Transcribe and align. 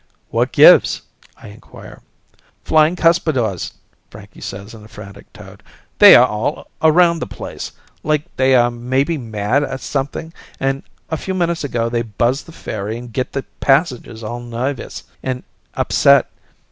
"What 0.31 0.51
gives?" 0.51 1.03
I 1.37 1.49
inquire. 1.49 2.01
"Flying 2.63 2.95
cuspidors," 2.95 3.73
Frankie 4.09 4.41
says 4.41 4.73
in 4.73 4.83
a 4.83 4.87
frantic 4.87 5.31
tone. 5.31 5.59
"They 5.99 6.15
are 6.15 6.25
all 6.25 6.71
around 6.81 7.19
the 7.19 7.27
place, 7.27 7.73
like 8.01 8.23
they 8.35 8.55
are 8.55 8.71
maybe 8.71 9.19
mad 9.19 9.63
at 9.63 9.79
something, 9.79 10.33
and 10.59 10.81
a 11.11 11.17
few 11.17 11.35
minutes 11.35 11.63
ago 11.63 11.87
they 11.87 12.01
buzz 12.01 12.41
the 12.45 12.51
ferry 12.51 12.97
and 12.97 13.13
get 13.13 13.33
the 13.33 13.43
passengers 13.59 14.23
all 14.23 14.39
nervous 14.39 15.03
and 15.21 15.43
upset. 15.75 16.31